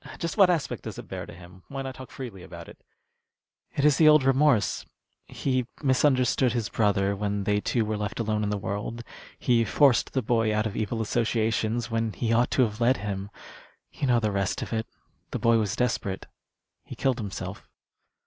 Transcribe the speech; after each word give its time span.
"Just 0.17 0.35
what 0.35 0.49
aspect 0.49 0.81
does 0.81 0.97
it 0.97 1.07
bear 1.07 1.27
to 1.27 1.31
him? 1.33 1.61
Why 1.67 1.83
not 1.83 1.93
talk 1.93 2.09
freely 2.09 2.41
about 2.41 2.67
it?" 2.67 2.81
"It 3.75 3.85
is 3.85 3.97
the 3.97 4.07
old 4.07 4.23
remorse. 4.23 4.83
He 5.27 5.67
misunderstood 5.83 6.53
his 6.53 6.69
brother 6.69 7.15
when 7.15 7.43
they 7.43 7.61
two 7.61 7.85
were 7.85 7.97
left 7.97 8.19
alone 8.19 8.41
in 8.43 8.49
the 8.49 8.57
world. 8.57 9.03
He 9.37 9.63
forced 9.63 10.13
the 10.13 10.23
boy 10.23 10.51
out 10.55 10.65
of 10.65 10.75
evil 10.75 11.03
associations 11.03 11.91
when 11.91 12.13
he 12.13 12.33
ought 12.33 12.49
to 12.49 12.63
have 12.63 12.81
led 12.81 12.97
him. 12.97 13.29
You 13.91 14.07
know 14.07 14.19
the 14.19 14.31
rest 14.31 14.63
of 14.63 14.73
it. 14.73 14.87
The 15.29 15.37
boy 15.37 15.57
was 15.59 15.75
desperate. 15.75 16.25
He 16.83 16.95
killed 16.95 17.19
himself." 17.19 17.69